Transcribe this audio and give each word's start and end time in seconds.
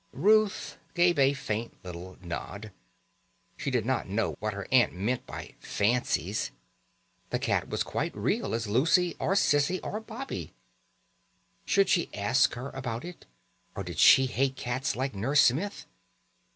Ruth 0.13 0.79
gave 0.95 1.19
a 1.19 1.35
faint 1.35 1.77
little 1.85 2.17
nod. 2.23 2.71
She 3.55 3.69
did 3.69 3.85
not 3.85 4.09
know 4.09 4.35
what 4.39 4.55
her 4.55 4.67
aunt 4.71 4.93
meant 4.93 5.27
by 5.27 5.53
"fancies". 5.59 6.49
The 7.29 7.37
cat 7.37 7.69
was 7.69 7.83
quite 7.83 8.13
as 8.15 8.19
real 8.19 8.55
as 8.55 8.65
Lucy, 8.65 9.15
or 9.19 9.35
Cissie, 9.35 9.79
or 9.81 9.99
Bobbie. 9.99 10.55
Should 11.65 11.87
she 11.87 12.11
ask 12.15 12.55
her 12.55 12.71
about 12.71 13.05
it, 13.05 13.27
or 13.75 13.83
did 13.83 13.99
she 13.99 14.25
hate 14.25 14.55
cats 14.55 14.95
like 14.95 15.13
Nurse 15.13 15.41
Smith? 15.41 15.85